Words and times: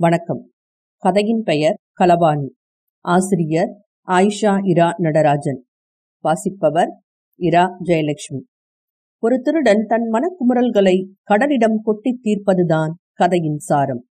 வணக்கம். 0.00 0.50
கதையின் 0.96 1.42
பெயர் 1.42 1.78
கலபாணி. 1.98 2.48
ஆசிரியர் 3.00 3.68
ஆயிஷா 4.08 4.60
இரா 4.62 4.94
நடராஜன். 4.96 5.66
வாசிப்பவர் 6.18 6.88
இரா 7.38 7.68
ஜெயலட்சுமி. 7.84 8.42
ஒரு 9.18 9.40
திருடன் 9.40 9.84
தன் 9.88 10.10
மனக்குமுறல்களை 10.10 11.04
கடலிடம் 11.30 11.78
கொட்டித் 11.82 12.20
தீர்ப்பதுதான் 12.22 12.90
கதையின் 13.12 13.58
சாரம். 13.58 14.06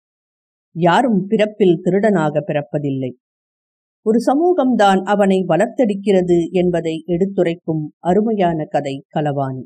யாரும் 0.76 1.26
பிறப்பில் 1.28 1.82
திருடனாக 1.84 2.42
பிறப்பதில்லை. 2.48 3.14
ஒரு 4.06 4.20
சமூகம்தான் 4.20 5.02
அவனை 5.04 5.46
வளர்த்தெடுக்கிறது 5.48 6.50
என்பதை 6.52 7.04
எடுத்துரைக்கும் 7.06 7.94
அருமையான 8.00 8.66
கதை 8.66 9.06
கலவாணி 9.16 9.64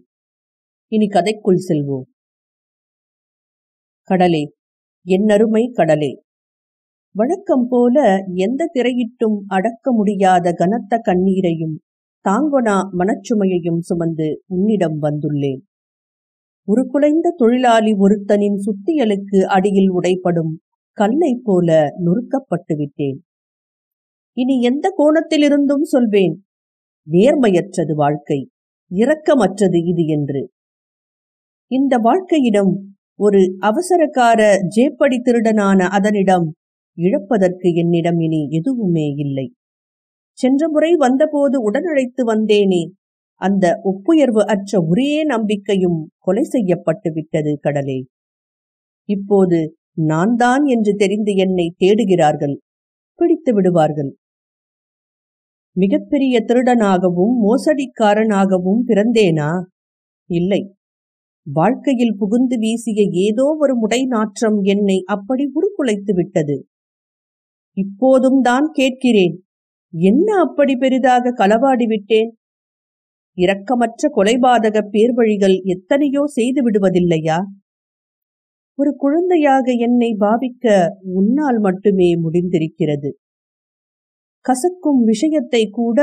இனி 0.88 1.08
கதைக்குள் 1.08 1.58
செல்வோம். 1.68 2.06
கடலே 4.02 4.56
என்னருமை 5.08 5.72
கடலே. 5.72 6.24
வழக்கம் 7.16 7.66
போல 7.70 8.24
எந்த 8.34 8.72
திரையிட்டும் 8.74 9.38
அடக்க 9.48 9.94
முடியாத 9.94 10.52
கனத்த 10.52 10.98
கண்ணீரையும் 10.98 11.76
தாங்கொனா 12.26 12.76
மனச்சுமையையும் 12.98 13.80
சுமந்து 13.80 14.44
உன்னிடம் 14.48 15.02
வந்துள்ளேன். 15.02 15.62
உருக்குலைந்த 16.64 17.34
தொழிலாளி 17.38 17.92
ஒருத்தனின் 17.92 18.58
சுத்தியலுக்கு 18.58 19.44
அடியில் 19.44 19.92
உடைப்படும் 19.92 20.54
கல்லை 20.92 21.40
போல 21.44 21.88
நொறுக்கப்பட்டு 22.06 22.76
விட்டேன். 22.76 23.24
இனி 24.38 24.62
எந்த 24.62 24.94
கோணத்திலிருந்தும் 24.98 25.82
சொல்வேன் 25.82 26.46
நேர்மையற்றது 27.12 27.94
வாழ்க்கை 27.96 28.50
இரக்கமற்றது 28.92 29.88
இது 29.88 30.06
என்று. 30.06 30.52
இந்த 31.72 31.98
வாழ்க்கையிடம் 31.98 32.97
ஒரு 33.20 33.58
அவசரக்கார 33.60 34.42
ஜேப்படி 34.76 35.18
திருடனான 35.18 35.80
அதனிடம் 35.88 36.54
இழப்பதற்கு 36.98 37.74
என்னிடம் 37.74 38.20
இனி 38.20 38.48
எதுவுமே 38.50 39.08
இல்லை. 39.16 39.48
சென்ற 40.38 40.70
முறை 40.70 40.96
வந்தபோது 40.96 41.72
உடனழைத்து 41.72 42.22
வந்தேனே 42.24 42.84
அந்த 43.42 43.66
ஒப்புயர்வு 43.84 44.42
அற்ற 44.46 44.82
ஒரே 44.88 45.24
நம்பிக்கையும் 45.24 46.00
கொலை 46.18 46.44
செய்யப்பட்டு 46.44 47.12
விட்டது 47.12 47.58
கடலே. 47.62 48.00
இப்போது 49.10 49.60
நான் 49.94 50.36
தான் 50.36 50.66
என்று 50.66 50.94
தெரிந்து 50.96 51.34
என்னை 51.36 51.74
தேடுகிறார்கள் 51.78 52.56
பிடித்து 53.20 53.54
விடுவார்கள். 53.54 54.12
மிகப்பெரிய 55.76 56.46
திருடனாகவும் 56.48 57.34
மோசடிக்காரனாகவும் 57.46 58.82
பிறந்தேனா? 58.88 59.50
இல்லை. 60.30 60.62
வாழ்க்கையில் 61.48 62.16
புகுந்து 62.18 62.58
வீசிய 62.58 63.02
ஏதோ 63.12 63.56
ஒரு 63.60 63.76
முடை 63.76 64.06
நாற்றம் 64.06 64.62
என்னை 64.64 65.04
அப்படி 65.06 65.44
உருக்குலைத்து 65.54 66.14
விட்டது. 66.14 66.58
இப்போதும் 67.74 68.42
தான் 68.42 68.68
கேட்கிறேன் 68.72 69.36
என்ன 69.94 70.28
அப்படி 70.38 70.76
பெரிதாக 70.76 71.32
களவாடி 71.32 71.86
விட்டேன்? 71.88 72.32
இரக்கமற்ற 73.38 74.10
கொலைபாதக 74.16 74.78
பேர்வழிகள் 74.92 75.56
எத்தனையோ 75.64 76.24
செய்து 76.28 76.70
விடுவதில்லையா? 76.70 77.38
ஒரு 78.80 78.96
குழந்தையாக 78.96 79.72
என்னை 79.80 80.16
பாவிக்க 80.20 80.66
உன்னால் 81.14 81.60
மட்டுமே 81.60 82.10
முடிந்திருக்கிறது. 82.16 83.12
கசக்கும் 84.46 85.02
விஷயத்தை 85.04 85.64
கூட 85.70 86.00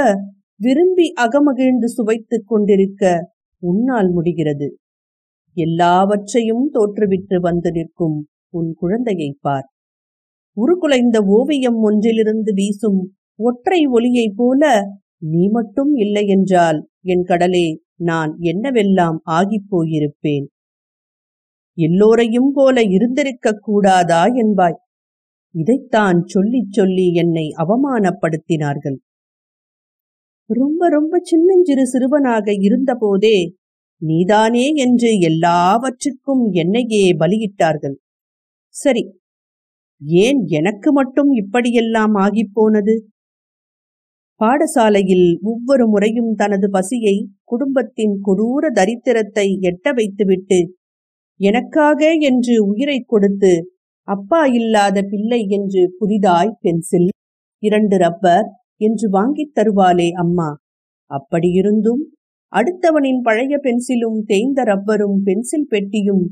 விரும்பி 0.56 1.12
அகமகிழ்ந்து 1.20 1.84
சுவைத்துக் 1.84 2.48
கொண்டிருக்க 2.48 3.04
உன்னால் 3.62 4.10
முடிகிறது. 4.10 4.68
எல்லாவற்றையும் 5.56 6.70
தோற்றுவிட்டு 6.74 7.36
வந்து 7.40 7.70
நிற்கும் 7.70 8.28
உன் 8.48 8.74
குழந்தையை 8.74 9.36
பார். 9.40 9.66
உருக்குலைந்த 10.56 11.22
ஓவியம் 11.26 11.78
ஒன்றிலிருந்து 11.82 12.52
வீசும் 12.52 13.00
ஒற்றை 13.38 13.86
ஒளியைப் 13.86 14.36
போல 14.36 14.82
நீ 15.18 15.48
மட்டும் 15.48 15.94
இல்லை 15.94 16.26
என்றால் 16.26 16.88
என் 17.00 17.22
கடலே 17.22 17.66
நான் 18.00 18.36
என்னவெல்லாம் 18.40 19.18
ஆகிப் 19.30 19.68
போயிருப்பேன்? 19.70 20.46
எல்லோரையும் 21.78 22.50
போல 22.54 22.82
இருந்திருக்க 22.82 23.52
கூடாதா 23.52 24.24
என்பாய். 24.24 24.78
இதைத்தான் 25.54 26.22
சொல்லிச் 26.24 26.72
சொல்லி 26.72 27.12
என்னை 27.12 27.46
அவமானப்படுத்தினார்கள். 27.56 28.96
ரொம்ப 30.50 30.88
ரொம்ப 30.88 31.20
சின்னஞ்சிறு 31.22 31.86
சிறுவனாக 31.86 32.52
இருந்தபோதே 32.60 33.36
நீதானே 34.02 34.72
என்று 34.74 35.18
எல்லாவற்றுக்கும் 35.18 36.50
என்னையே 36.52 37.12
பலியிட்டார்கள். 37.12 37.96
சரி 38.74 39.02
ஏன் 40.22 40.40
எனக்கு 40.50 40.92
மட்டும் 40.92 41.30
இப்படியெல்லாம் 41.32 42.14
ஆகிப்போனது? 42.16 42.94
பாடசாலையில் 44.40 45.28
ஒவ்வொரு 45.42 45.88
முறையும் 45.88 46.32
தனது 46.34 46.70
பசியை 46.70 47.16
குடும்பத்தின் 47.44 48.20
கொடூர 48.24 48.70
தரித்திரத்தை 48.74 49.46
எட்ட 49.60 49.92
வைத்துவிட்டு 49.94 50.58
எனக்காக 51.40 52.10
என்று 52.20 52.66
உயிரை 52.66 52.98
கொடுத்து 53.06 53.52
அப்பா 54.08 54.46
இல்லாத 54.46 55.02
பிள்ளை 55.02 55.46
என்று 55.48 55.94
புதிதாய் 55.98 56.56
பென்சில் 56.60 57.08
இரண்டு 57.62 57.96
ரப்பர் 57.96 58.46
என்று 58.76 59.08
வாங்கித் 59.08 59.54
தருவாளே 59.54 60.10
அம்மா. 60.10 60.48
அப்படியிருந்தும் 61.10 62.02
அடுத்தவனின் 62.54 63.20
பழைய 63.20 63.60
பென்சிலும் 63.62 64.18
தேய்ந்த 64.24 64.62
ரப்பரும் 64.62 65.16
பென்சில் 65.24 65.66
பெட்டியும் 65.68 66.24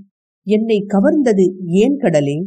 என்னை 0.46 0.86
கவர்ந்தது 0.88 1.52
ஏன் 1.64 1.96
கடலே? 1.96 2.46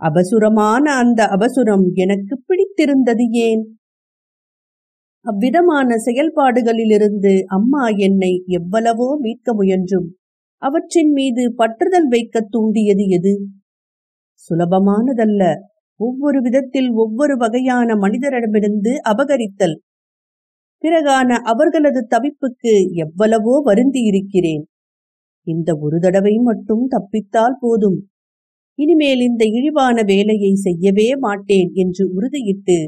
அபசுரமான 0.00 0.94
அந்த 0.94 1.24
அபசுரம் 1.24 1.92
எனக்கு 1.94 2.42
பிடித்திருந்தது 2.46 3.28
ஏன்? 3.30 3.62
அவ்விதமான 5.20 5.94
செயல்பாடுகளிலிருந்து 6.04 7.42
அம்மா 7.46 7.88
என்னை 7.88 8.42
எவ்வளவோ 8.46 9.18
மீட்க 9.20 9.54
முயன்றும். 9.54 10.08
அவற்றின் 10.62 11.12
மீது 11.12 11.54
பற்றுதல் 11.58 12.08
வைக்க 12.08 12.46
தூண்டியது 12.50 13.06
எது? 13.06 13.40
சுலபமானதல்ல. 14.48 15.54
ஒவ்வொரு 16.00 16.40
விதத்தில் 16.40 16.90
ஒவ்வொரு 16.90 17.36
வகையான 17.36 17.94
மனிதரிடமிருந்து 17.94 18.94
அபகரித்தல். 19.08 19.76
பிறகான 20.84 21.28
அவர்களது 21.42 22.00
தவிப்புக்கு 22.10 22.72
எவ்வளவோ 22.94 23.54
வருந்தி 23.64 24.00
இருக்கிறேன். 24.00 24.64
இந்த 25.46 25.70
ஒரு 25.76 25.98
தடவை 25.98 26.34
மட்டும் 26.38 26.84
தப்பித்தால் 26.88 27.56
போதும். 27.60 27.98
இனிமேல் 28.78 29.20
இந்த 29.20 29.44
இழிவான 29.48 30.02
வேலையை 30.02 30.52
செய்யவே 30.56 31.08
மாட்டேன் 31.16 31.70
என்று 31.74 32.04
உறுதியிட்டு 32.16 32.78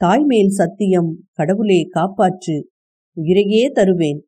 தாய்மேல் 0.00 0.52
சத்தியம் 0.58 1.10
கடவுளே 1.32 1.80
காப்பாற்று 1.94 2.56
உயிரையே 3.16 3.64
தருவேன். 3.68 4.20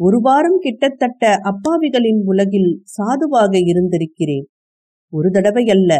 ஒரு 0.00 0.18
வாரம் 0.20 0.58
கிட்டத்தட்ட 0.58 1.32
அப்பாவிகளின் 1.42 2.20
உலகில் 2.24 2.70
சாதுவாக 2.96 3.52
இருந்திருக்கிறேன். 3.70 4.46
ஒரு 5.12 5.28
தடவை 5.30 5.64
அல்ல 5.68 5.92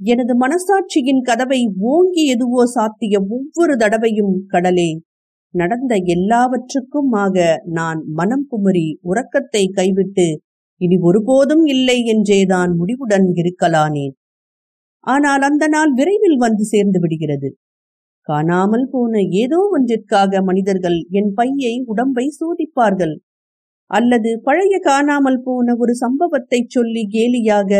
எனது 0.00 0.32
மனசாட்சியின் 0.42 1.22
கதவை 1.22 1.60
ஓங்கி 1.92 2.22
எதுவோ 2.26 2.62
சாத்திய 2.66 3.14
ஒவ்வொரு 3.28 3.74
தடவையும் 3.76 4.34
கடலே. 4.46 4.90
நடந்த 5.54 5.92
எல்லாவற்றுக்கும் 6.06 7.12
ஆக 7.14 7.36
நான் 7.68 8.00
மனம் 8.14 8.46
குமரி 8.48 8.86
உறக்கத்தை 9.02 9.62
கைவிட்டு 9.70 10.26
இனி 10.80 10.96
ஒருபோதும் 11.02 11.64
இல்லை 11.66 11.98
என்றேதான் 12.12 12.72
முடிவுடன் 12.80 13.26
இருக்கலானேன் 13.34 14.14
ஆனால் 15.06 15.42
அந்த 15.42 15.64
நாள் 15.68 15.92
விரைவில் 15.92 16.38
வந்து 16.38 16.64
சேர்ந்து 16.64 16.98
விடுகிறது. 17.00 17.48
காணாமல் 18.28 18.88
போன 18.92 19.20
ஏதோ 19.42 19.58
ஒன்றிற்காக 19.72 20.40
மனிதர்கள் 20.42 20.98
என் 21.18 21.32
பையை 21.34 21.74
உடம்பை 21.84 22.26
சோதிப்பார்கள். 22.40 23.14
அல்லது 23.90 24.30
பழைய 24.44 24.74
காணாமல் 24.80 25.42
போன 25.46 25.74
ஒரு 25.76 25.92
சம்பவத்தை 25.96 26.60
சொல்லி 26.68 27.02
கேலியாக 27.14 27.72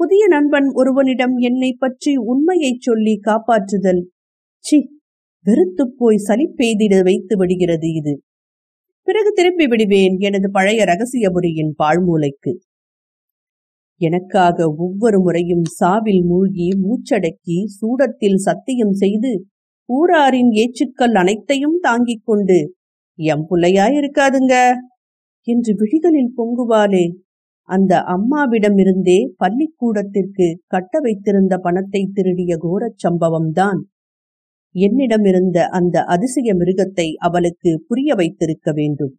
புதிய 0.00 0.26
நண்பன் 0.26 0.68
ஒருவனிடம் 0.74 1.36
என்னை 1.36 1.72
பற்றி 1.78 2.16
உண்மையைச் 2.16 2.80
சொல்லி 2.80 3.20
காப்பாற்றுதல். 3.24 4.02
சி 4.64 4.78
வெறுத்துப் 5.46 5.94
போய் 5.98 6.16
சலிப்பெய்திட 6.16 7.02
வைத்து 7.02 7.36
விடுகிறது 7.36 7.92
இது. 7.92 8.22
பிறகு 9.02 9.30
திருப்பி 9.32 9.66
விடுவேன் 9.66 10.16
எனது 10.18 10.50
பழைய 10.50 10.84
ரகசியபுரியின் 10.84 11.72
பாழ்மூலைக்கு 11.82 12.52
எனக்காக 14.00 14.74
ஒவ்வொரு 14.76 15.20
முறையும் 15.20 15.62
சாவில் 15.80 16.22
மூழ்கி 16.24 16.68
மூச்சடக்கி 16.84 17.58
சூடத்தில் 17.76 18.36
சத்தியம் 18.36 18.92
செய்து 18.92 19.32
ஊராரின் 19.88 20.50
ஏச்சுக்கள் 20.52 21.14
அனைத்தையும் 21.14 21.78
தாங்கிக் 21.80 22.24
கொண்டு 22.24 22.58
எம் 23.18 23.46
புள்ளையாயிருக்காதுங்க 23.50 24.54
என்று 25.46 25.74
விழிகளில் 25.74 26.32
பொங்குவாளே. 26.36 27.04
அந்த 27.68 27.92
அம்மாவிடமிருந்தே 28.06 29.18
பள்ளிக்கூடத்திற்கு 29.36 30.46
கட்ட 30.66 31.00
வைத்திருந்த 31.00 31.58
பணத்தை 31.58 32.02
திருடிய 32.12 32.56
கோரச் 32.56 33.06
சம்பவம்தான். 33.06 33.80
என்னிடமிருந்த 34.74 35.58
அந்த 35.68 35.96
அதிசய 36.04 36.54
மிருகத்தை 36.54 37.08
அவளுக்கு 37.18 37.70
புரிய 37.88 38.14
வைத்திருக்க 38.14 38.72
வேண்டும். 38.72 39.14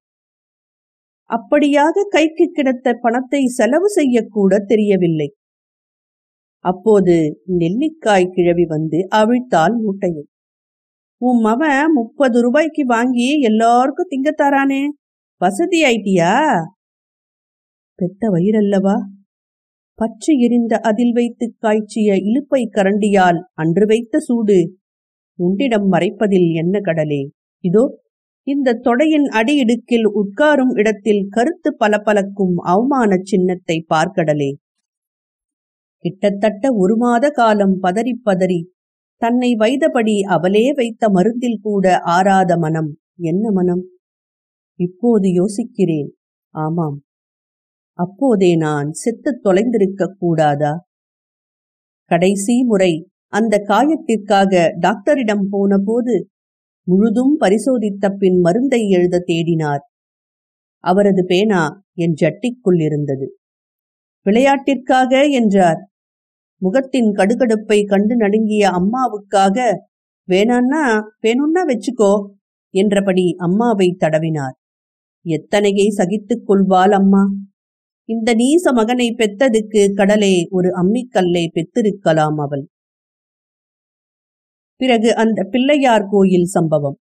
அப்படியாக 1.30 2.06
கைக்கு 2.10 2.46
கிடைத்த 2.52 2.94
பணத்தை 2.94 3.42
செலவு 3.46 3.90
செய்யக்கூட 3.90 4.60
தெரியவில்லை. 4.66 5.30
அப்போது 6.66 7.16
நெல்லிக்காய் 7.58 8.32
கிழவி 8.32 8.66
வந்து 8.66 9.00
அவிழ்த்தாள் 9.16 9.76
மூட்டையை. 9.82 10.24
உன் 11.22 11.40
மவன் 11.46 11.92
முப்பது 11.94 12.38
ரூபாய்க்கு 12.42 12.84
வாங்கி 12.86 13.28
எல்லாருக்கும் 13.42 14.12
திங்கத்தாரானே 14.12 14.84
வசதி 15.42 15.80
ஆயிட்டியா? 15.84 16.32
பெத்த 17.96 18.30
வயிறல்லவா? 18.30 18.96
பச்சு 19.94 20.38
எரிந்த 20.38 20.78
அதில் 20.78 21.12
வைத்து 21.12 21.56
காய்ச்சிய 21.60 22.16
இழுப்பை 22.16 22.70
கரண்டியால் 22.72 23.40
அன்று 23.54 23.86
வைத்த 23.86 24.20
சூடு. 24.20 24.58
உண்டிடம் 25.40 25.88
மறைப்பதில் 25.92 26.54
என்ன 26.54 26.80
கடலே? 26.80 27.30
இதோ 27.60 28.04
இந்த 28.44 28.74
தொடையின் 28.74 29.28
அடியிடுக்கில் 29.30 30.08
உட்காரும் 30.14 30.74
இடத்தில் 30.74 31.28
கருத்து 31.30 31.76
பலபலக்கும் 31.80 32.56
அவமான 32.56 33.18
சின்னத்தை 33.22 33.86
பார்க்கடலே. 33.90 34.52
கிட்டத்தட்ட 36.00 36.74
ஒரு 36.74 36.98
மாத 36.98 37.30
காலம் 37.30 37.82
பதறி 37.84 38.14
பதறி 38.26 38.62
தன்னை 39.22 39.56
வைத்தபடி 39.56 40.20
அவளே 40.20 40.74
வைத்த 40.74 41.10
மருந்தில் 41.10 41.62
கூட 41.62 41.98
ஆறாத 41.98 42.58
மனம். 42.58 42.92
என்ன 43.18 43.52
மனம்? 43.52 43.84
இப்போது 44.80 45.28
யோசிக்கிறேன். 45.30 46.10
ஆமாம். 46.50 47.05
அப்போதே 48.00 48.56
நான் 48.56 48.88
செத்துத் 48.92 49.42
தொலைந்திருக்க 49.44 50.08
கூடாதா 50.20 50.74
கடைசி 52.12 52.64
முறை 52.64 52.94
அந்த 53.28 53.56
காயத்திற்காக 53.68 54.52
டாக்டரிடம் 54.80 55.46
போனபோது 55.50 56.16
முழுதும் 56.88 57.34
பரிசோதித்த 57.40 58.10
பின் 58.10 58.38
மருந்தை 58.40 58.90
எழுத 58.90 59.24
தேடினார். 59.28 59.84
அவரது 60.84 61.24
பேனா 61.26 61.62
என் 61.94 62.16
ஜட்டிக்குள் 62.22 62.80
இருந்தது. 62.82 63.28
விளையாட்டிற்காக 64.26 65.32
என்றார். 65.32 65.80
முகத்தின் 66.62 67.10
கடுகடுப்பை 67.12 67.80
கண்டு 67.86 68.16
நடுங்கிய 68.16 68.70
அம்மாவுக்காக 68.70 69.58
வேணான்னா 70.28 70.84
வேணும்னா 71.20 71.64
வச்சுக்கோ 71.66 72.14
என்றபடி 72.74 73.26
அம்மாவை 73.38 73.88
தடவினார். 74.00 74.56
எத்தனையை 75.26 75.90
சகித்துக் 75.90 76.46
கொள்வாள் 76.46 76.92
அம்மா? 76.92 77.24
இந்த 78.10 78.34
நீச 78.34 78.72
மகனை 78.74 79.06
பெத்ததுக்கு 79.18 79.94
கடலே 79.94 80.48
ஒரு 80.50 80.70
அம்மிக்கல்லை 80.82 81.44
பெத்திருக்கலாம் 81.54 82.36
அவள். 82.36 82.66
பிறகு 84.82 85.16
அந்த 85.16 85.44
பிள்ளையார் 85.44 86.06
கோயில் 86.10 86.46
சம்பவம். 86.46 86.98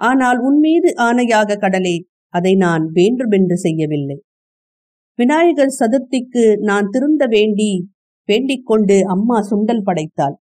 ஆனால் 0.00 0.38
உன்மீது 0.38 0.88
ஆணையாக 0.96 1.56
கடலே 1.56 1.96
அதை 2.34 2.54
நான் 2.54 2.84
வேண்டுமென்று 2.92 3.56
செய்யவில்லை. 3.56 4.16
விநாயகர் 5.18 5.76
சதுர்த்திக்கு 5.78 6.44
நான் 6.60 6.88
திருந்த 6.90 7.26
வேண்டி 7.26 7.70
வேண்டிக் 8.28 8.66
கொண்டு 8.66 8.96
அம்மா 9.06 9.38
சுண்டல் 9.40 9.84
படைத்தாள். 9.84 10.36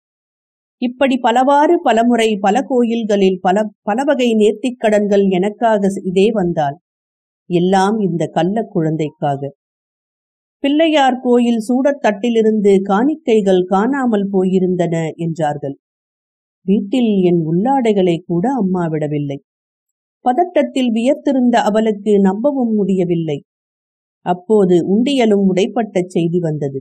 இப்படி 0.83 1.17
பலவாறு 1.17 1.81
பலமுறை 1.83 2.37
பல 2.37 2.63
கோயில்களில் 2.63 3.39
பல 3.41 3.65
பல 3.81 4.05
வகை 4.05 4.29
நேர்த்திக் 4.35 4.79
கடன்கள் 4.79 5.25
எனக்காக 5.29 5.91
இதே 6.03 6.31
வந்தாள். 6.31 6.77
எல்லாம் 7.51 7.99
இந்த 7.99 8.27
கள்ள 8.27 8.65
குழந்தைக்காக. 8.71 9.51
பிள்ளையார் 10.65 11.17
கோயில் 11.21 11.63
சூடத்தட்டிலிருந்து 11.69 12.73
காணிக்கைகள் 12.83 13.63
காணாமல் 13.65 14.27
போயிருந்தன 14.33 14.95
என்றார்கள். 15.17 15.75
வீட்டில் 16.67 17.13
என் 17.25 17.41
உள்ளாடைகளை 17.47 18.17
கூட 18.27 18.45
அம்மா 18.53 18.85
விடவில்லை. 18.87 19.39
பதட்டத்தில் 20.25 20.91
வியர்த்திருந்த 20.91 21.57
அவளுக்கு 21.63 22.13
நம்பவும் 22.21 22.73
முடியவில்லை. 22.75 23.39
அப்போது 24.27 24.77
உண்டியலும் 24.89 25.45
உடைப்பட்ட 25.51 26.05
செய்தி 26.07 26.39
வந்தது. 26.39 26.81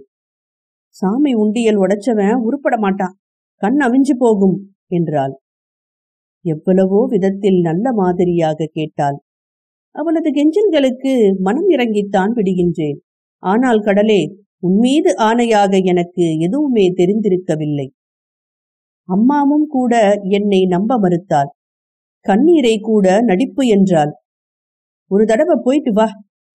சாமி 0.96 1.32
உண்டியல் 1.36 1.80
உடைச்சவன் 1.80 2.46
உருப்பட 2.46 2.76
மாட்டான். 2.78 3.16
கண் 3.62 3.80
அவிஞ்சு 3.82 4.16
போகும் 4.18 4.58
என்றாள். 4.88 5.34
எவ்வளவோ 6.46 7.00
விதத்தில் 7.06 7.60
நல்ல 7.62 7.94
மாதிரியாக 7.94 8.70
கேட்டாள். 8.74 9.18
அவளது 9.96 10.30
கெஞ்சல்களுக்கு 10.32 11.14
மனம் 11.40 11.70
இறங்கித்தான் 11.70 12.34
விடுகின்றேன். 12.36 13.00
ஆனால் 13.44 13.80
கடலே 13.80 14.22
உன்மீது 14.60 15.12
ஆணையாக 15.20 15.72
எனக்கு 15.84 16.26
எதுவுமே 16.40 16.86
தெரிந்திருக்கவில்லை. 16.90 17.88
அம்மாவும் 19.10 19.68
கூட 19.68 19.94
என்னை 20.30 20.62
நம்ப 20.66 20.98
மறுத்தாள். 20.98 21.50
கண்ணீரை 22.26 22.76
கூட 22.80 23.06
நடிப்பு 23.22 23.64
என்றாள். 23.68 24.12
ஒரு 25.12 25.24
தடவை 25.26 25.56
போயிட்டு 25.64 25.92
வா 25.92 26.08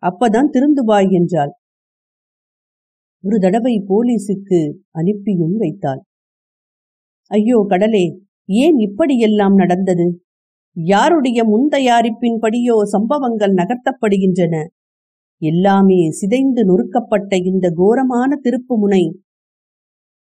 அப்பதான் 0.02 0.52
திருந்துவாய் 0.54 1.10
என்றாள். 1.10 1.52
ஒரு 3.24 3.36
தடவை 3.38 3.74
போலீசுக்கு 3.88 4.60
அனுப்பியும் 4.90 5.56
வைத்தாள். 5.56 6.00
ஐயோ 7.30 7.58
கடலே 7.68 8.04
ஏன் 8.48 8.76
இப்படியெல்லாம் 8.78 9.54
நடந்தது? 9.54 10.06
யாருடைய 10.76 11.40
முன் 11.44 11.68
தயாரிப்பின்படியோ 11.72 12.76
சம்பவங்கள் 12.84 13.54
நகர்த்தப்படுகின்றன. 13.54 14.54
எல்லாமே 15.42 16.10
சிதைந்து 16.10 16.62
நொறுக்கப்பட்ட 16.64 17.36
இந்த 17.44 17.66
கோரமான 17.76 18.40
திருப்பு 18.42 18.74
முனை 18.76 19.04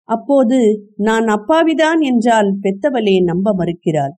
அப்போது 0.10 0.58
நான் 0.96 1.28
அப்பாவிதான் 1.28 2.02
என்றால் 2.02 2.50
பெத்தவளே 2.62 3.16
நம்ப 3.24 3.54
மறுக்கிறாள். 3.54 4.14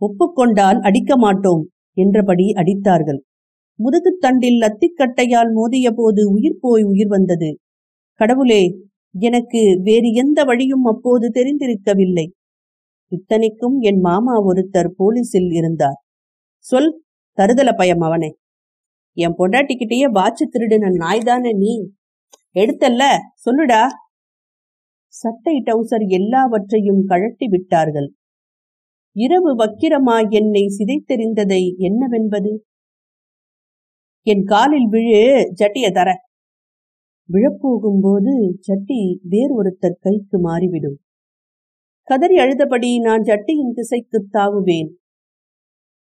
ஒப்புக்கொண்டால் 0.00 0.78
அடிக்க 0.78 1.12
மாட்டோம் 1.16 1.62
என்றபடி 1.96 2.46
அடித்தார்கள். 2.52 3.20
முதுகுத்தண்டில் 3.78 4.58
லத்திக்கட்டையால் 4.62 5.50
மோதிய 5.52 5.90
போது 5.90 6.22
உயிர் 6.30 6.60
போய் 6.60 6.82
உயிர் 6.82 7.08
வந்தது. 7.08 7.50
கடவுளே 8.20 8.62
எனக்கு 9.14 9.60
வேறு 9.82 10.08
எந்த 10.12 10.44
வழியும் 10.44 10.84
அப்போது 10.84 11.26
தெரிந்திருக்கவில்லை. 11.28 12.26
இத்தனைக்கும் 13.12 13.76
என் 13.80 14.00
மாமா 14.00 14.34
ஒருத்தர் 14.44 14.90
போலீஸில் 14.98 15.50
இருந்தார். 15.52 15.98
சொல் 16.66 16.90
தருதல 17.38 17.70
பயம் 17.76 18.00
அவனே. 18.00 18.30
என் 19.18 19.34
பொண்டாட்டிக்கிட்டேயே 19.38 20.06
வாட்சு 20.14 20.44
திருடின 20.52 20.88
நாய்தானே 20.98 21.56
நீ? 21.56 21.90
எடுத்தல்ல 22.54 23.04
சொல்லுடா. 23.44 23.80
சட்டை 25.08 25.62
டவுசர் 25.66 26.06
எல்லாவற்றையும் 26.08 27.02
கழட்டி 27.06 27.46
விட்டார்கள். 27.48 28.12
இரவு 29.12 29.56
வக்கிரமா 29.56 30.30
என்னை 30.30 30.62
சிதைத்தெறிந்ததை 30.78 31.76
என்னவென்பது? 31.76 32.64
என் 34.22 34.44
காலில் 34.44 34.88
விழு 34.88 35.50
ஜட்டிய 35.54 35.90
தர. 35.92 36.14
விழப்போகும்போது 37.32 38.52
சட்டி 38.60 39.20
வேறு 39.22 39.62
ஒருத்தர் 39.62 39.96
கைக்கு 40.00 40.40
மாறிவிடும். 40.40 40.98
கதறி 42.02 42.36
அழுதபடி 42.36 43.00
நான் 43.00 43.22
ஜட்டியின் 43.22 43.74
திசைக்கு 43.74 44.28
தாவுவேன். 44.32 44.90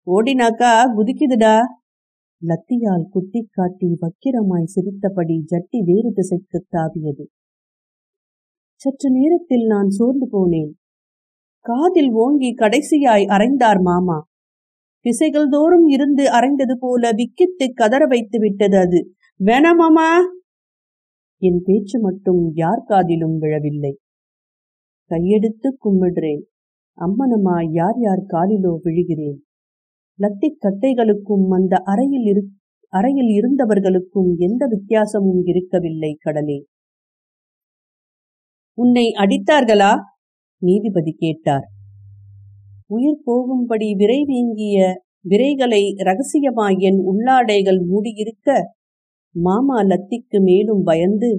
ஓடினாக்கா 0.07 0.85
குதிக்குதுடா. 0.97 1.59
லத்தியால் 2.47 3.05
குத்தி 3.11 3.49
காட்டி 3.51 3.97
வக்கிரமாய் 4.01 4.65
சிரித்தபடி 4.65 5.45
ஜட்டி 5.51 5.79
வேறு 5.85 6.13
திசைக்கு 6.13 6.67
தாவியது. 6.73 7.25
சற்று 8.75 9.11
நேரத்தில் 9.11 9.65
நான் 9.67 9.89
சோர்ந்து 9.89 10.27
போனேன். 10.33 10.73
காதில் 11.61 12.11
ஓங்கி 12.13 12.55
கடைசியாய் 12.55 13.27
அரைந்தார் 13.27 13.81
மாமா. 13.83 14.19
திசைகள் 15.01 15.49
தோறும் 15.49 15.87
இருந்து 15.87 16.25
அரைந்தது 16.25 16.75
போல 16.79 17.11
விக்கித்து 17.13 17.73
கதற 17.75 18.07
வைத்து 18.07 18.39
விட்டது 18.39 18.79
அது. 18.79 19.01
வேணாமாமா 19.45 20.09
என் 21.43 21.61
பேச்சு 21.65 22.01
மட்டும் 22.01 22.51
யார் 22.55 22.83
காதிலும் 22.87 23.39
விழவில்லை. 23.39 23.95
கையெடுத்து 25.11 25.71
கும்பிடுறேன் 25.85 26.43
அம்மனமாய் 26.99 27.71
யார் 27.71 27.99
யார் 27.99 28.23
காலிலோ 28.29 28.73
விழுகிறேன். 28.83 29.41
லத்திக் 30.23 30.61
கட்டைகளுக்கும் 30.65 31.47
அந்த 31.51 31.77
அறையில் 31.85 32.27
இரு 32.27 32.43
அறையில் 32.93 33.31
இருந்தவர்களுக்கும் 33.39 34.31
எந்த 34.37 34.67
வித்தியாசமும் 34.67 35.43
இருக்கவில்லை 35.45 36.17
கடலே. 36.21 36.59
உன்னை 38.79 39.07
அடித்தார்களா? 39.19 39.93
நீதிபதி 40.63 41.13
கேட்டார். 41.13 41.67
உயிர் 42.87 43.23
போகும்படி 43.25 43.95
விரை 43.95 44.25
வீங்கிய 44.25 44.79
விரைகளை 45.29 45.83
ரகசியமாய் 46.03 46.79
என் 46.79 47.01
உள்ளாடைகள் 47.11 47.81
மூடியிருக்க 47.87 48.49
மாமா 49.35 49.79
லத்திக்கு 49.83 50.39
மேலும் 50.41 50.83
பயந்து 50.83 51.31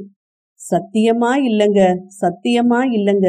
சத்தியமா 0.61 1.31
இல்லங்க 1.49 1.79
சத்தியமா 2.21 2.79
இல்லங்க. 2.97 3.27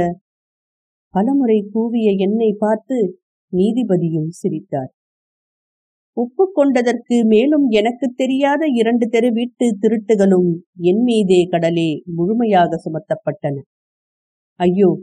பலமுறை 1.14 1.58
கூவிய 1.72 2.10
என்னை 2.16 2.50
பார்த்து 2.58 2.98
நீதிபதியும் 3.52 4.30
சிரித்தார். 4.40 4.92
ஒப்புக்கொண்டதற்கு 6.16 7.24
மேலும் 7.24 7.68
எனக்கு 7.68 8.12
தெரியாத 8.16 8.66
இரண்டு 8.66 9.08
தெரு 9.08 9.32
வீட்டு 9.32 9.78
திருட்டுகளும் 9.80 10.50
என் 10.76 11.02
மீதே 11.02 11.44
கடலே 11.44 12.02
முழுமையாக 12.04 12.76
சுமத்தப்பட்டன. 12.76 13.60
ஐயோ 14.56 15.00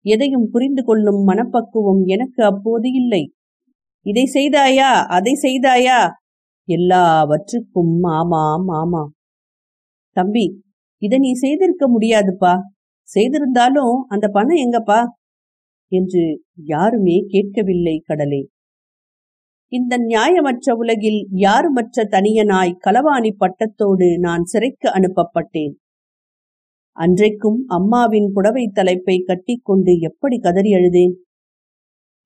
எதையும் 0.00 0.48
புரிந்து 0.50 0.84
கொள்ளும் 0.84 1.24
மனப்பக்குவம் 1.24 2.04
எனக்கு 2.04 2.44
அப்போது 2.44 2.92
இல்லை. 2.92 3.32
இதை 4.02 4.30
செய்தாயா 4.34 5.06
அதை 5.06 5.32
செய்தாயா? 5.42 6.10
எல்லாவற்றுக்கும் 6.64 7.98
மாமா 7.98 8.56
மாமா. 8.56 9.08
தம்பி 10.10 10.62
இதை 10.98 11.18
நீ 11.18 11.32
செய்திருக்க 11.32 11.42
செய்திருக்க 11.42 11.88
முடியாதுப்பா. 11.88 12.58
செய்திருந்தாலும் 13.02 14.04
அந்த 14.08 14.28
பணம் 14.28 14.56
எங்கப்பா? 14.56 15.06
என்று 15.88 16.42
யாருமே 16.54 17.24
கேட்கவில்லை 17.28 18.02
கடலே. 18.06 18.48
இந்த 19.74 19.94
நியாயமற்ற 19.98 20.74
உலகில் 20.76 21.20
யாருமற்ற 21.36 22.04
தனியனாய் 22.10 22.78
களவாணி 22.86 23.30
பட்டத்தோடு 23.36 24.18
நான் 24.18 24.42
சிறைக்கு 24.42 24.88
அனுப்பப்பட்டேன். 24.88 25.72
அன்றைக்கும் 26.96 27.58
அம்மாவின் 27.68 28.28
புடவை 28.32 28.64
தலைப்பை 28.72 29.16
கட்டிக்கொண்டு 29.20 29.92
எப்படி 30.00 30.36
கதறி 30.38 30.72
அழுதேன்? 30.74 31.14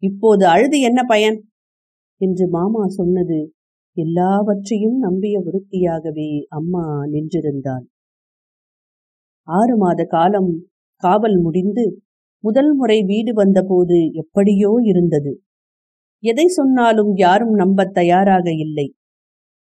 இப்போது 0.03 0.45
அழுது 0.47 0.81
என்ன 0.81 1.03
பயன்? 1.03 1.39
என்று 2.21 2.49
மாமா 2.49 2.87
சொன்னது 2.89 3.39
எல்லாவற்றையும் 3.97 4.99
நம்பிய 4.99 5.41
விருத்தியாகவே 5.41 6.31
அம்மா 6.49 6.85
நின்றிருந்தாள். 7.05 7.85
ஆறு 9.49 9.77
மாத 9.77 10.05
காலம் 10.05 10.53
காவல் 11.03 11.39
முடிந்து 11.41 11.85
முதல் 12.45 12.73
முறை 12.75 13.03
வீடு 13.03 13.33
வந்தபோது 13.33 13.99
எப்படியோ 14.13 14.73
இருந்தது. 14.85 15.33
எதை 16.23 16.47
சொன்னாலும் 16.47 17.15
யாரும் 17.15 17.53
நம்ப 17.53 17.85
தயாராக 17.85 18.53
இல்லை. 18.53 18.95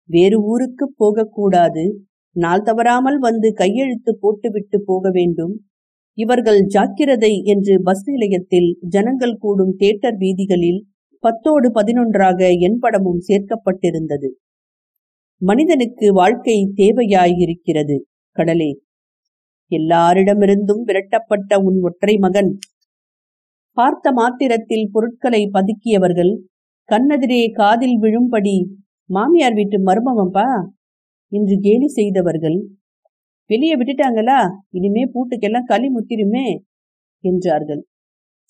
வேறு 0.10 0.44
ஊருக்கு 0.44 0.94
போகக்கூடாது. 0.98 1.84
நாள் 2.36 2.62
தவறாமல் 2.62 3.18
வந்து 3.18 3.54
கையெழுத்து 3.54 4.18
போட்டுவிட்டு 4.20 4.84
போக 4.86 5.10
வேண்டும். 5.12 5.54
இவர்கள் 6.18 6.66
ஜாக்கிரதை 6.66 7.42
என்று 7.44 7.82
பஸ் 7.84 8.10
நிலையத்தில் 8.10 8.78
ஜனங்கள் 8.82 9.36
கூடும் 9.40 9.76
தேட்டர் 9.80 10.18
வீதிகளில் 10.18 10.86
பத்தோடு 11.20 11.72
பதினொன்றாக 11.72 12.50
என் 12.60 12.78
படமும் 12.80 13.22
சேர்க்கப்பட்டிருந்தது. 13.28 14.30
மனிதனுக்கு 15.42 16.14
வாழ்க்கை 16.14 16.72
தேவையாயிருக்கிறது. 16.76 17.98
கடலே. 18.32 18.82
எல்லாரிடமிருந்தும் 19.72 20.84
விரட்டப்பட்ட 20.86 21.58
உன் 21.58 21.80
ஒற்றை 21.82 22.18
மகன் 22.18 22.58
பார்த்த 23.78 24.12
மாத்திரத்தில் 24.12 24.86
பொருட்களை 24.92 25.42
பதுக்கியவர்கள் 25.54 26.34
கண்ணெதிரே 26.90 27.42
காதில் 27.52 27.98
விழும்படி 28.00 28.58
மாமியார் 29.10 29.54
வீட்டு 29.54 29.78
மருமவன்பா 29.80 30.48
என்று 31.32 31.56
கேலி 31.60 31.88
செய்தவர்கள் 31.88 32.58
வெளியே 33.50 33.76
விட்டுட்டாங்களா? 33.76 34.38
இனிமே 34.70 35.04
பூட்டுக்கெல்லாம் 35.06 35.68
களி 35.68 35.88
முத்திருமே 35.90 36.48
என்றார்கள். 37.24 37.82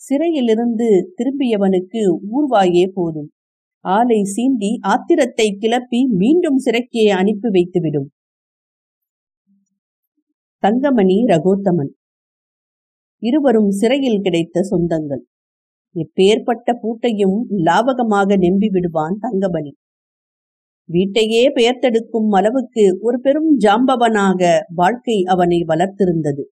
சிறையிலிருந்து 0.02 0.88
திரும்பியவனுக்கு 1.16 2.02
ஊர்வாயே 2.32 2.86
போதும். 2.94 3.30
ஆலை 3.86 4.20
சீண்டி 4.36 4.72
ஆத்திரத்தை 4.84 5.48
கிளப்பி 5.58 6.00
மீண்டும் 6.14 6.58
சிறைக்கே 6.58 7.06
அனுப்பி 7.12 7.50
வைத்துவிடும். 7.50 8.08
தங்கமணி 10.64 11.18
ரகோத்தமன் 11.26 11.92
இருவரும் 13.24 13.72
சிறையில் 13.72 14.22
கிடைத்த 14.22 14.64
சொந்தங்கள். 14.72 15.24
எப்பேற்பட்ட 15.96 16.70
பூட்டையும் 16.82 17.38
லாபகமாக 17.68 18.38
நெம்பி 18.38 18.70
விடுவான் 18.70 19.16
தங்கமணி. 19.20 19.72
வீட்டையே 20.90 21.44
பெயர்த்தெடுக்கும் 21.56 22.30
அளவுக்கு 22.32 22.84
ஒரு 23.02 23.18
பெரும் 23.20 23.50
ஜாம்பவனாக 23.66 24.42
வாழ்க்கை 24.74 25.18
அவனை 25.26 25.60
வளர்த்திருந்தது. 25.68 26.44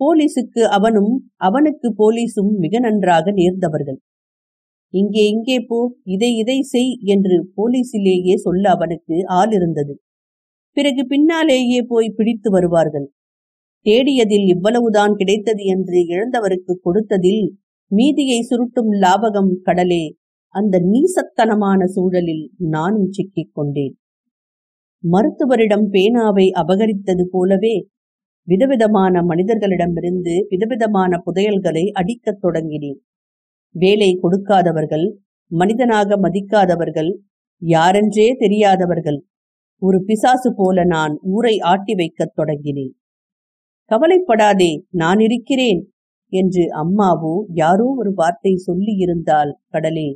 போலீசுக்கு 0.00 0.62
அவனும் 0.68 1.12
அவனுக்கு 1.38 1.88
போலீசும் 1.96 2.52
மிக 2.64 2.74
நன்றாக 2.78 3.32
நேர்ந்தவர்கள். 3.32 3.98
இங்கே 4.94 5.24
இங்கே 5.26 5.56
போ 5.60 5.78
இதை 6.04 6.30
இதை 6.36 6.58
செய் 6.64 6.92
என்று 7.06 7.36
போலீசிலேயே 7.56 8.34
சொல்ல 8.36 8.64
அவனுக்கு 8.70 9.16
ஆள் 9.38 9.52
இருந்தது. 9.52 9.94
பிறகு 10.76 11.02
பின்னாலேயே 11.06 11.80
போய் 11.86 12.16
பிடித்து 12.18 12.48
வருவார்கள். 12.50 13.06
தேடியதில் 13.82 14.46
இவ்வளவுதான் 14.46 15.14
கிடைத்தது 15.14 15.64
என்று 15.64 15.98
இழந்தவருக்கு 16.06 16.72
கொடுத்ததில் 16.84 17.48
மீதியை 17.90 18.40
சுருட்டும் 18.40 18.90
லாபகம் 19.00 19.52
கடலே. 19.62 20.16
அந்த 20.54 20.78
நீசத்தனமான 20.78 21.84
சூழலில் 21.84 22.50
நானும் 22.58 23.10
சிக்கிக் 23.10 23.54
கொண்டேன். 23.54 23.94
மருத்துவரிடம் 25.04 25.86
பேனாவை 25.92 26.46
அபகரித்தது 26.52 27.24
போலவே 27.30 27.86
விதவிதமான 28.48 29.22
மனிதர்களிடமிருந்து 29.22 30.34
விதவிதமான 30.48 31.22
புதையல்களை 31.26 31.90
அடிக்கத் 31.90 32.44
தொடங்கினேன். 32.44 33.00
வேலை 33.74 34.18
கொடுக்காதவர்கள் 34.22 35.06
மனிதனாக 35.50 36.16
மதிக்காதவர்கள் 36.20 37.10
யாரென்றே 37.62 38.28
தெரியாதவர்கள் 38.38 39.24
ஒரு 39.82 40.04
பிசாசு 40.04 40.52
போல 40.56 40.84
நான் 40.84 41.18
ஊரை 41.22 41.58
ஆட்டி 41.58 41.94
வைக்கத் 41.94 42.38
தொடங்கினேன். 42.38 42.98
கவலைப்படாதே 43.90 44.72
நான் 44.92 45.20
இருக்கிறேன் 45.20 45.80
என்று 46.32 46.64
அம்மாவோ 46.82 47.34
யாரோ 47.52 47.86
ஒரு 48.00 48.10
வார்த்தை 48.14 48.52
சொல்லி 48.66 48.92
இருந்தால் 48.96 49.52
கடலே. 49.68 50.08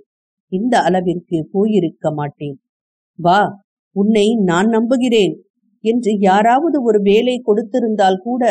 இந்த 0.52 0.74
அளவிற்கு 0.80 1.38
போயிருக்க 1.52 2.12
மாட்டேன். 2.12 2.56
வா 3.18 3.40
உன்னை 3.96 4.26
நான் 4.42 4.68
நம்புகிறேன் 4.68 5.34
என்று 5.84 6.12
யாராவது 6.20 6.76
ஒரு 6.82 6.98
வேலை 7.02 7.34
கொடுத்திருந்தால் 7.40 8.18
கூட 8.18 8.42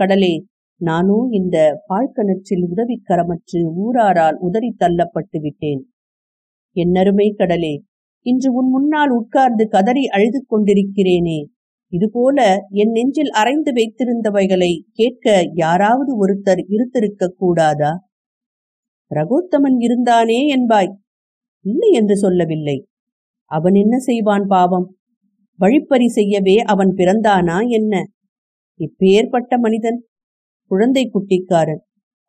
கடலே 0.00 0.34
நானோ 0.80 1.18
இந்த 1.30 1.56
பாழ்கணற்றில் 1.86 2.64
உதவிக்கரமற்று 2.68 3.60
ஊராரால் 3.82 4.38
உதறி 4.40 4.70
தள்ளப்பட்டு 4.78 5.38
விட்டேன். 5.40 5.82
என்னருமை 6.76 7.28
கடலே 7.40 7.74
இன்று 8.26 8.48
உன் 8.52 8.70
முன்னால் 8.70 9.12
உட்கார்ந்து 9.18 9.64
கதறி 9.68 10.04
அழுது 10.16 10.40
கொண்டிருக்கிறேனே 10.46 11.38
இதுபோல 11.92 12.38
என் 12.72 12.90
நெஞ்சில் 12.90 13.32
அரைந்து 13.40 13.70
வைத்திருந்தவைகளை 13.72 14.72
கேட்க 14.92 15.26
யாராவது 15.54 16.12
ஒருத்தர் 16.22 16.62
இருத்திருக்க 16.68 17.28
கூடாதா? 17.38 17.92
ரகோத்தமன் 19.10 19.78
இருந்தானே 19.78 20.40
என்பாய். 20.56 20.90
இல்லை 21.64 21.90
என்று 21.90 22.16
சொல்லவில்லை. 22.16 22.76
அவன் 23.50 23.74
என்ன 23.74 23.98
செய்வான் 23.98 24.46
பாவம்? 24.46 24.86
வழிப்பறி 25.58 26.08
செய்யவே 26.08 26.56
அவன் 26.64 26.92
பிறந்தானா 26.96 27.58
என்ன? 27.68 27.94
இப்பேற்பட்ட 28.80 29.58
மனிதன் 29.58 29.98
குழந்தை 30.70 31.04
குட்டிக்காரன் 31.06 31.82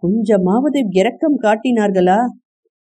கொஞ்சமாவது 0.03 0.79
இரக்கம் 0.91 1.38
காட்டினார்களா? 1.39 2.20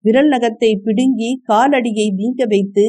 விரல் 0.04 0.30
நகத்தை 0.30 0.70
பிடுங்கி 0.82 1.30
காலடியை 1.48 2.06
வீங்க 2.14 2.42
வைத்து 2.46 2.84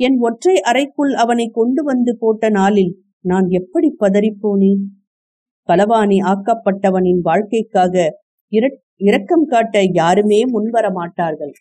என் 0.00 0.18
ஒற்றை 0.18 0.54
அறைக்குள் 0.60 1.12
அவனை 1.14 1.46
கொண்டு 1.50 1.82
வந்து 1.82 2.12
போட்ட 2.18 2.48
நாளில் 2.48 2.92
நான் 3.24 3.46
எப்படி 3.48 3.88
பதறிப்போனேன்? 4.00 4.84
களவாணி 5.68 6.18
ஆக்கப்பட்டவனின் 6.30 7.20
வாழ்க்கைக்காக 7.22 7.94
இரக்கம் 9.08 9.44
காட்ட 9.44 9.82
யாருமே 9.98 10.38
முன்வர 10.44 10.86
மாட்டார்கள் 10.92 11.52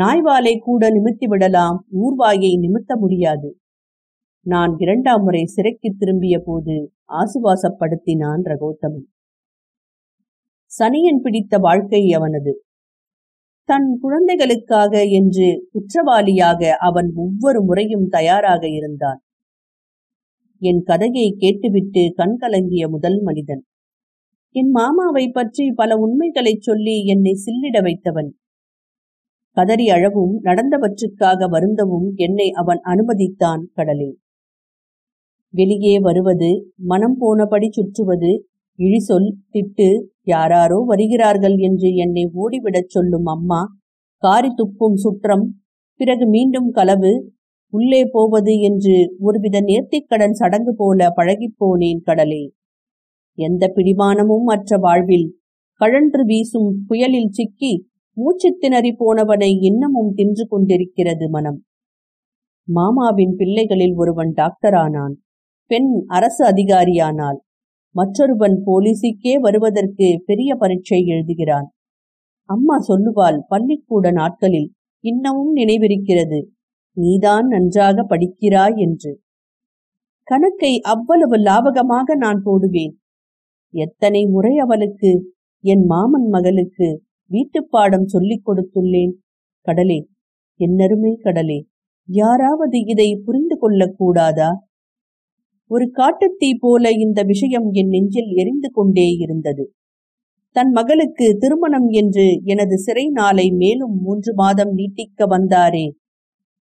நாய்வாலை 0.00 0.54
கூட 0.58 0.82
நிமித்தி 0.96 1.26
விடலாம் 1.28 1.78
ஊர்வாயை 2.02 2.52
நிமித்த 2.64 2.96
முடியாது. 2.98 3.48
நான் 4.46 4.72
இரண்டாம் 4.78 5.22
முறை 5.22 5.44
சிறைக்கு 5.44 5.88
திரும்பிய 5.98 6.36
போது 6.44 6.76
ஆசுவாசப்படுத்தினான் 7.20 8.42
ரகோத்தமன். 8.50 9.06
சனியன் 10.70 11.22
பிடித்த 11.22 11.58
வாழ்க்கை 11.58 12.02
அவனது. 12.18 12.52
தன் 13.68 13.88
குழந்தைகளுக்காக 14.02 15.02
என்று 15.18 15.48
குற்றவாளியாக 15.72 16.70
அவன் 16.88 17.10
ஒவ்வொரு 17.24 17.60
முறையும் 17.64 18.06
தயாராக 18.08 18.62
இருந்தான். 18.68 19.20
என் 20.62 20.80
கதையை 20.82 21.28
கேட்டுவிட்டு 21.38 22.02
கண்கலங்கிய 22.16 22.84
முதல் 22.88 23.18
மனிதன். 23.22 23.62
என் 24.54 24.70
மாமாவை 24.70 25.24
பற்றி 25.28 25.64
பல 25.70 25.96
உண்மைகளைச் 25.96 26.62
சொல்லி 26.62 26.96
என்னை 27.04 27.34
சில்லிட 27.44 27.78
வைத்தவன். 27.82 28.30
கதறி 29.56 29.86
அழவும் 29.88 30.34
நடந்தவற்றுக்காக 30.42 31.48
வருந்தவும் 31.50 32.08
என்னை 32.16 32.48
அவன் 32.52 32.80
அனுமதித்தான் 32.84 33.62
கடலில் 33.72 34.16
வெளியே 35.54 35.98
வருவது 35.98 36.50
மனம் 36.84 37.16
போனபடி 37.20 37.68
சுற்றுவது 37.70 38.30
இழிசொல் 38.78 39.28
திட்டு 39.52 39.88
யாராரோ 40.24 40.78
வருகிறார்கள் 40.86 41.56
என்று 41.58 41.88
என்னை 41.94 42.24
ஓடிவிடச் 42.34 42.88
சொல்லும் 42.88 43.26
அம்மா 43.26 43.60
காரி 44.22 44.50
துப்பும் 44.50 44.94
சுற்றம் 44.94 45.44
பிறகு 46.00 46.26
மீண்டும் 46.26 46.70
களவு 46.70 47.12
உள்ளே 47.70 48.04
போவது 48.04 48.58
என்று 48.58 49.16
ஒருவித 49.20 49.60
நேர்த்திக்கடன் 49.60 50.30
சடங்கு 50.30 50.74
போல 50.76 51.08
பழகிப்போனேன் 51.16 52.00
கடலே. 52.02 52.52
எந்த 53.38 53.72
பிடிமானமும் 53.74 54.42
மற்ற 54.42 54.76
வாழ்வில் 54.76 55.38
கழன்று 55.80 56.24
வீசும் 56.24 56.84
புயலில் 56.86 57.30
சிக்கி 57.30 57.88
மூச்சு 58.12 58.56
திணறி 58.58 58.96
போனவனை 58.98 59.50
இன்னமும் 59.60 60.12
தின்று 60.14 60.46
கொண்டிருக்கிறது 60.46 61.30
மனம். 61.30 61.64
மாமாவின் 62.68 63.34
பிள்ளைகளில் 63.36 63.94
ஒருவன் 63.94 64.32
டாக்டரானான். 64.36 65.14
பெண் 65.70 65.90
அரசு 66.06 66.42
அதிகாரியானால் 66.44 67.38
மற்றொருவன் 67.94 68.62
போலீஸுக்கே 68.66 69.34
வருவதற்கு 69.40 70.22
பெரிய 70.26 70.54
பரீட்சை 70.54 71.04
எழுதுகிறான். 71.04 71.68
அம்மா 72.48 72.76
சொல்லுவாள் 72.88 73.38
பள்ளிக்கூட 73.48 74.10
நாட்களில் 74.10 74.72
இன்னமும் 75.04 75.56
நினைவிருக்கிறது. 75.56 76.40
நீதான் 76.96 77.46
நன்றாக 77.46 78.02
படிக்கிறாய் 78.02 78.76
என்று. 78.76 79.12
கணக்கை 80.22 80.72
அவ்வளவு 80.80 81.36
லாபகமாக 81.36 82.16
நான் 82.16 82.40
போடுவேன். 82.44 82.94
எத்தனை 83.74 84.26
முறை 84.26 84.58
அவளுக்கு 84.58 85.10
என் 85.64 85.84
மாமன் 85.84 86.28
மகளுக்கு 86.28 86.88
வீட்டுப்பாடம் 87.30 88.06
சொல்லிக் 88.06 88.44
கொடுத்துள்ளேன். 88.46 89.12
கடலே 89.66 90.00
என்னருமை 90.60 91.12
கடலே 91.16 91.58
யாராவது 92.08 92.78
இதை 92.84 93.08
புரிந்து 93.24 93.56
கொள்ளக்கூடாதா 93.56 94.50
ஒரு 95.70 95.84
காட்டுத்தீ 95.96 96.48
போல 96.58 96.90
இந்த 96.90 97.22
விஷயம் 97.22 97.66
என் 97.72 97.88
நெஞ்சில் 97.88 98.30
எரிந்து 98.34 98.70
கொண்டே 98.70 99.08
இருந்தது. 99.18 99.64
தன் 100.56 100.70
மகளுக்கு 100.70 101.36
திருமணம் 101.38 101.88
என்று 101.88 102.24
எனது 102.44 102.76
சிறை 102.78 103.08
நாளை 103.08 103.50
மேலும் 103.50 103.94
மூன்று 104.02 104.34
மாதம் 104.34 104.72
நீட்டிக்க 104.76 105.26
வந்தாரே. 105.26 105.86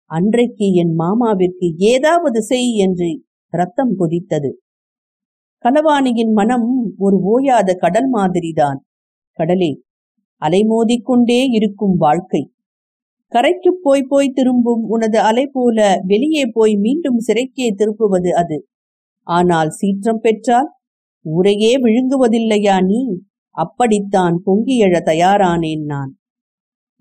அன்றைக்கு 0.10 0.74
என் 0.74 0.94
மாமாவிற்கு 1.00 1.68
ஏதாவது 1.78 2.44
செய் 2.44 2.76
என்று 2.76 3.10
ரத்தம் 3.54 3.94
கொதித்தது. 4.00 4.52
கலவாணியின் 5.66 6.32
மனம் 6.32 6.94
ஒரு 6.98 7.18
ஓயாத 7.34 7.76
கடல் 7.76 8.10
மாதிரிதான். 8.10 8.80
கடலே 9.32 9.82
அலைமோதிக்கொண்டே 10.42 11.46
இருக்கும் 11.52 11.96
வாழ்க்கை. 11.96 12.52
கரைக்கு 13.32 13.80
போய் 13.82 14.04
போய் 14.04 14.30
திரும்பும் 14.30 14.84
உனது 14.84 15.20
அலை 15.20 15.50
போல 15.52 16.02
வெளியே 16.04 16.44
போய் 16.54 16.76
மீண்டும் 16.76 17.20
சிறைக்கே 17.20 17.74
திருப்புவது 17.74 18.30
அது. 18.30 18.68
ஆனால் 19.28 19.70
சீற்றம் 19.70 20.20
பெற்றால் 20.22 20.70
ஊரையே 21.26 21.74
விழுங்குவதில்லையா 21.78 22.86
நீ? 22.86 23.02
அப்படித்தான் 23.56 24.42
பொங்கியழ 24.46 24.96
தயாரானேன் 25.06 25.84
நான். 25.84 26.12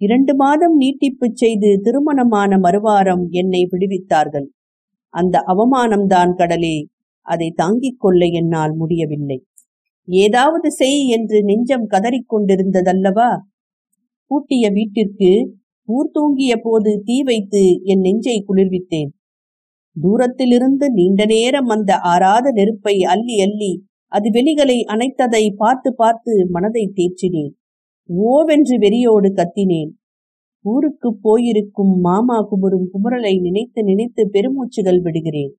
இரண்டு 0.00 0.32
மாதம் 0.34 0.74
நீட்டிப்பு 0.76 1.26
செய்து 1.32 1.68
திருமணமான 1.82 2.58
மறுவாரம் 2.58 3.22
என்னை 3.30 3.68
விடுவித்தார்கள். 3.70 4.48
அந்த 5.14 5.44
அவமானம்தான் 5.46 6.32
கடலே 6.34 6.76
அதை 7.26 7.48
தாங்கிக் 7.50 8.00
கொள்ள 8.00 8.24
என்னால் 8.40 8.74
முடியவில்லை. 8.74 9.38
ஏதாவது 10.08 10.68
செய் 10.70 11.00
என்று 11.08 11.38
நெஞ்சம் 11.44 11.86
கதறிக் 11.86 12.28
கொண்டிருந்ததல்லவா? 12.28 13.30
பூட்டிய 14.30 14.70
வீட்டிற்கு 14.70 15.30
ஊர் 15.88 16.10
தூங்கிய 16.12 16.52
போது 16.56 16.92
தீ 17.04 17.16
வைத்து 17.22 17.64
என் 17.82 18.00
நெஞ்சை 18.00 18.38
குளிர்வித்தேன். 18.48 19.10
தூரத்திலிருந்து 19.96 20.86
நீண்ட 20.90 21.24
நேரம் 21.24 21.66
அந்த 21.66 21.92
ஆறாத 22.12 22.50
நெருப்பை 22.50 22.96
அள்ளி 23.02 23.36
அள்ளி 23.40 23.72
அது 24.12 24.28
வெளிகளை 24.30 24.78
அணைத்ததை 24.88 25.44
பார்த்து 25.56 25.94
பார்த்து 25.94 26.32
மனதை 26.50 26.84
தேற்றினேன். 26.94 27.54
ஓவென்று 28.08 28.78
வெறியோடு 28.78 29.32
கத்தினேன். 29.34 29.90
ஊருக்கு 30.60 31.18
போயிருக்கும் 31.20 31.98
மாமா 31.98 32.38
குமுறும் 32.38 32.88
குமுறலை 32.92 33.40
நினைத்து 33.40 33.82
நினைத்து 33.82 34.30
பெருமூச்சுகள் 34.32 35.00
விடுகிறேன். 35.00 35.56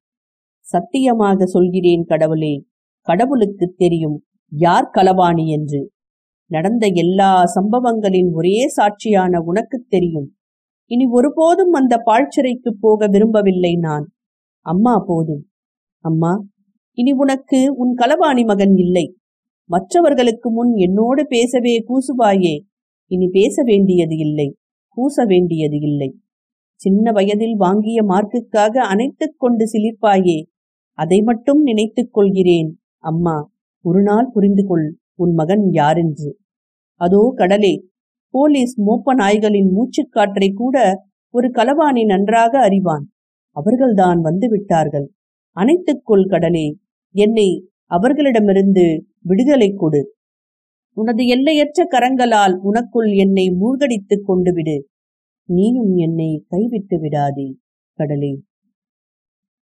சத்தியமாக 0.60 1.46
சொல்கிறேன் 1.46 2.04
கடவுளே 2.04 2.66
கடவுளுக்கு 3.02 3.74
தெரியும் 3.78 4.24
யார் 4.52 4.90
களவாணி 4.94 5.46
என்று. 5.46 5.92
நடந்த 6.50 6.88
எல்லா 6.94 7.46
சம்பவங்களின் 7.46 8.32
ஒரே 8.34 8.66
சாட்சியான 8.76 9.38
உனக்குத் 9.38 9.90
தெரியும். 9.90 10.36
இனி 10.90 11.06
ஒருபோதும் 11.06 11.72
அந்த 11.72 11.98
பாழ்ச்சிறைக்கு 11.98 12.78
போக 12.80 13.08
விரும்பவில்லை 13.08 13.76
நான். 13.76 14.12
அம்மா 14.62 15.04
போதும். 15.08 15.50
அம்மா 16.04 16.44
இனி 16.94 17.12
உனக்கு 17.12 17.76
உன் 17.76 17.96
களவாணி 17.96 18.46
மகன் 18.46 18.76
இல்லை. 18.76 19.18
மற்றவர்களுக்கு 19.70 20.52
முன் 20.52 20.76
என்னோடு 20.76 21.28
பேசவே 21.28 21.84
கூசுவாயே. 21.84 22.60
இனி 23.08 23.28
பேச 23.32 23.64
வேண்டியது 23.64 24.18
இல்லை. 24.18 24.58
கூச 24.88 25.28
வேண்டியது 25.28 25.80
இல்லை. 25.80 26.16
சின்ன 26.76 27.12
வயதில் 27.12 27.56
வாங்கிய 27.56 28.04
மார்க்குக்காக 28.04 28.78
அனைத்துக் 28.78 29.36
கொண்டு 29.38 29.66
சிலிர்ப்பாயே. 29.66 30.46
அதை 30.94 31.22
மட்டும் 31.22 31.62
நினைத்துக் 31.62 32.14
கொள்கிறேன். 32.14 32.80
அம்மா 32.98 33.52
ஒரு 33.82 34.02
நாள் 34.02 34.30
புரிந்து 34.34 34.66
கொள். 34.66 34.98
உன் 35.16 35.34
மகன் 35.34 35.72
யாரென்று. 35.72 36.38
அதோ 37.00 37.34
கடலே. 37.36 37.86
போலீஸ் 38.30 38.82
மோப்ப 38.82 39.16
நாய்களின் 39.18 39.70
மூச்சுக்காற்றை 39.72 40.54
கூட 40.54 41.04
ஒரு 41.30 41.48
களவாணி 41.48 42.06
நன்றாக 42.06 42.60
அறிவான். 42.60 43.12
அவர்கள்தான் 43.52 44.20
வந்து 44.22 44.50
விட்டார்கள். 44.50 45.12
அணைத்துக் 45.52 46.02
கொள் 46.04 46.26
கடலே. 46.26 46.78
என்னை 47.12 47.70
அவர்களிடமிருந்து 47.88 49.08
விடுதலை 49.22 49.74
கொடு. 49.78 50.16
உனது 50.94 51.28
எல்லையற்ற 51.28 51.88
கரங்களால் 51.92 52.60
உனக்குள் 52.64 53.16
என்னை 53.16 53.50
மூழ்கடித்துக் 53.50 54.26
கொண்டு 54.26 54.54
விடு 54.54 54.90
நீயும் 55.50 55.96
என்னை 55.96 56.46
கைவிட்டு 56.50 57.00
விடாதே 57.00 57.58
கடலே. 57.94 58.42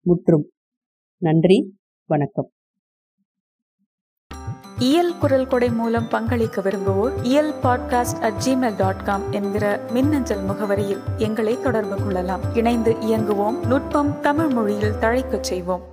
முற்றும். 0.06 0.52
நன்றி 1.18 1.78
வணக்கம். 2.06 2.52
இயல் 4.80 5.18
குரல் 5.18 5.48
கொடை 5.48 5.70
மூலம் 5.70 6.08
பங்களிக்க 6.12 6.62
விரும்புவோர் 6.62 7.24
Iyal 7.24 7.52
podcast 7.52 8.20
at 8.20 8.42
Gmail 8.48 8.78
dot 8.78 9.04
com 9.06 9.32
என்கிற 9.32 9.88
மின்னஞ்சல் 9.92 10.44
முகவரியில் 10.44 11.02
எங்களை 11.18 11.56
தொடர்பு 11.64 12.04
கொள்ளலாம். 12.04 12.56
இணைந்து 12.56 12.94
இயங்குவோம் 12.94 13.68
நுட்பம் 13.68 14.20
தமிழ் 14.22 14.50
மொழியில் 14.50 14.92
தழைக்கச் 14.92 15.44
செய்வோம். 15.44 15.91